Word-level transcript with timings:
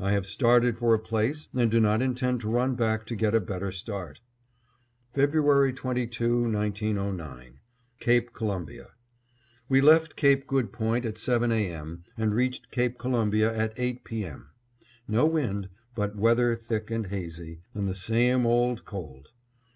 I 0.00 0.10
have 0.10 0.26
started 0.26 0.76
for 0.76 0.92
a 0.92 0.98
place, 0.98 1.46
and 1.54 1.70
do 1.70 1.78
not 1.78 2.02
intend 2.02 2.40
to 2.40 2.50
run 2.50 2.74
back 2.74 3.06
to 3.06 3.14
get 3.14 3.32
a 3.32 3.38
better 3.38 3.70
start. 3.70 4.20
February 5.14 5.72
22, 5.72 6.50
1909: 6.50 7.60
Cape 8.00 8.32
Columbia. 8.32 8.88
We 9.68 9.80
left 9.80 10.16
Cape 10.16 10.48
Good 10.48 10.72
Point 10.72 11.04
at 11.04 11.16
seven 11.16 11.52
A. 11.52 11.64
M. 11.72 12.02
and 12.16 12.34
reached 12.34 12.72
Cape 12.72 12.98
Columbia 12.98 13.56
at 13.56 13.72
eight 13.76 14.02
P. 14.02 14.24
M. 14.24 14.48
No 15.06 15.26
wind, 15.26 15.68
but 15.94 16.16
weather 16.16 16.56
thick 16.56 16.90
and 16.90 17.06
hazy, 17.06 17.60
and 17.72 17.86
the 17.86 17.94
same 17.94 18.46
old 18.46 18.84
cold. 18.84 19.28